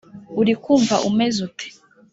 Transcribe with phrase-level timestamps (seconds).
[0.41, 1.67] urikumva umeze ute?”